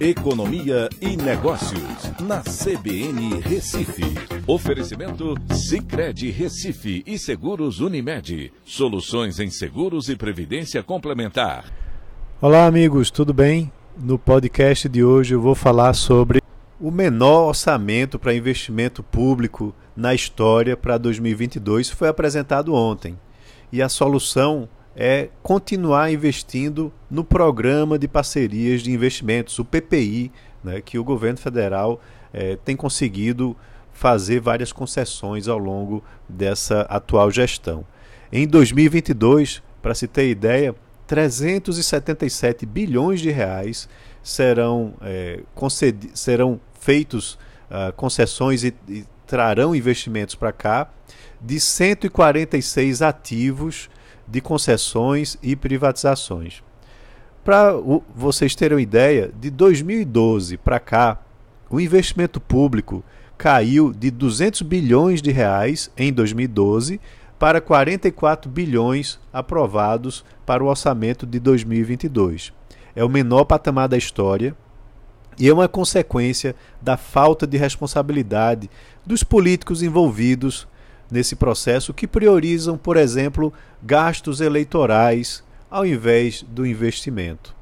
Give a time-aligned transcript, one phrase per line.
[0.00, 4.02] Economia e Negócios, na CBN Recife.
[4.46, 8.50] Oferecimento Cicred Recife e Seguros Unimed.
[8.64, 11.70] Soluções em seguros e previdência complementar.
[12.40, 13.70] Olá, amigos, tudo bem?
[13.94, 16.40] No podcast de hoje eu vou falar sobre
[16.80, 23.20] o menor orçamento para investimento público na história para 2022 foi apresentado ontem.
[23.70, 30.32] E a solução é continuar investindo no programa de parcerias de investimentos, o PPI,
[30.62, 32.00] né, que o governo federal
[32.32, 33.56] é, tem conseguido
[33.92, 37.84] fazer várias concessões ao longo dessa atual gestão.
[38.32, 40.74] Em 2022, para se ter ideia,
[41.06, 43.88] 377 bilhões de reais
[44.22, 45.40] serão, é,
[46.14, 47.34] serão feitos
[47.68, 50.88] uh, concessões e, e trarão investimentos para cá
[51.40, 53.90] de 146 ativos
[54.30, 56.62] de concessões e privatizações.
[57.44, 57.72] Para
[58.14, 61.18] vocês terem uma ideia, de 2012 para cá,
[61.68, 63.02] o investimento público
[63.36, 67.00] caiu de 200 bilhões de reais em 2012
[67.38, 72.52] para 44 bilhões aprovados para o orçamento de 2022.
[72.94, 74.54] É o menor patamar da história
[75.38, 78.68] e é uma consequência da falta de responsabilidade
[79.06, 80.68] dos políticos envolvidos
[81.10, 87.54] nesse processo que priorizam, por exemplo, gastos eleitorais ao invés do investimento.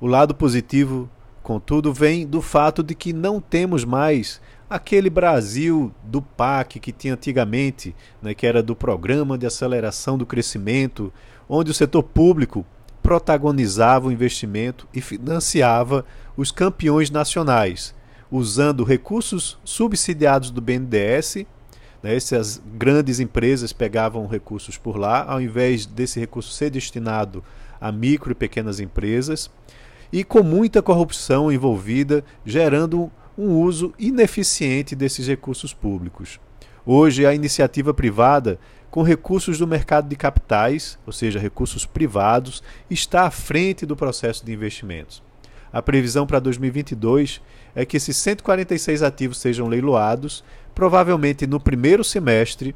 [0.00, 1.08] O lado positivo,
[1.42, 7.14] contudo, vem do fato de que não temos mais aquele Brasil do PAC que tinha
[7.14, 11.12] antigamente, né, que era do Programa de Aceleração do Crescimento,
[11.48, 12.64] onde o setor público
[13.02, 16.04] protagonizava o investimento e financiava
[16.36, 17.94] os campeões nacionais,
[18.30, 21.46] usando recursos subsidiados do BNDES
[22.02, 22.14] né?
[22.14, 27.42] Essas grandes empresas pegavam recursos por lá, ao invés desse recurso ser destinado
[27.80, 29.50] a micro e pequenas empresas,
[30.12, 36.40] e com muita corrupção envolvida, gerando um uso ineficiente desses recursos públicos.
[36.84, 38.58] Hoje, a iniciativa privada,
[38.90, 44.44] com recursos do mercado de capitais, ou seja, recursos privados, está à frente do processo
[44.44, 45.22] de investimentos.
[45.72, 47.40] A previsão para 2022
[47.74, 50.42] é que esses 146 ativos sejam leiloados,
[50.74, 52.74] provavelmente no primeiro semestre,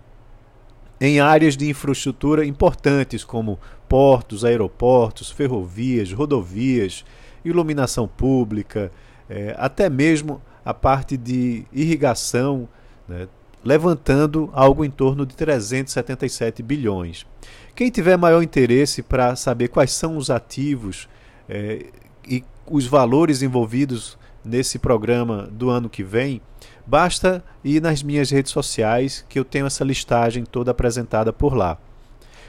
[1.01, 7.05] em áreas de infraestrutura importantes como portos, aeroportos, ferrovias, rodovias,
[7.45, 8.93] iluminação pública,
[9.29, 12.69] é, até mesmo a parte de irrigação,
[13.09, 13.29] né,
[13.65, 17.27] levantando algo em torno de 377 bilhões.
[17.75, 21.09] Quem tiver maior interesse para saber quais são os ativos
[21.49, 21.87] é,
[22.27, 26.41] e os valores envolvidos nesse programa do ano que vem,
[26.87, 31.79] basta ir nas minhas redes sociais que eu tenho essa listagem toda apresentada por lá.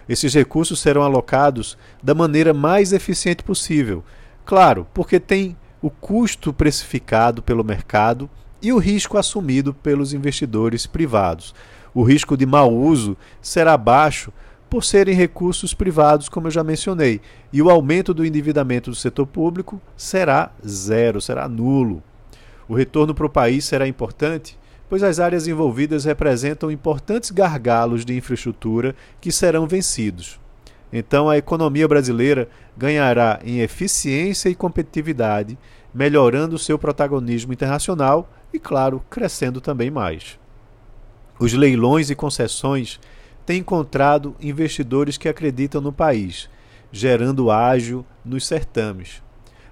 [0.07, 4.03] Esses recursos serão alocados da maneira mais eficiente possível.
[4.45, 8.29] Claro, porque tem o custo precificado pelo mercado
[8.61, 11.55] e o risco assumido pelos investidores privados.
[11.93, 14.31] O risco de mau uso será baixo
[14.69, 17.21] por serem recursos privados, como eu já mencionei,
[17.51, 22.03] e o aumento do endividamento do setor público será zero, será nulo.
[22.67, 24.57] O retorno para o país será importante,
[24.89, 30.39] pois as áreas envolvidas representam importantes gargalos de infraestrutura que serão vencidos.
[30.91, 32.47] Então, a economia brasileira
[32.77, 35.57] ganhará em eficiência e competitividade,
[35.93, 40.39] melhorando seu protagonismo internacional e, claro, crescendo também mais.
[41.39, 42.99] Os leilões e concessões
[43.45, 46.49] tem encontrado investidores que acreditam no país,
[46.91, 49.21] gerando ágio nos certames.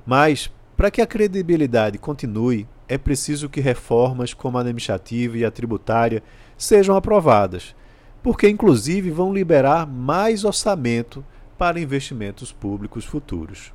[0.06, 5.52] Mas, para que a credibilidade continue, é preciso que reformas como a administrativa e a
[5.52, 6.22] tributária
[6.58, 7.76] sejam aprovadas,
[8.22, 11.26] porque, inclusive, vão liberar mais orçamento
[11.58, 13.74] para investimentos públicos futuros.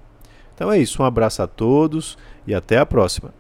[0.55, 3.33] Então é isso, um abraço a todos e até a próxima.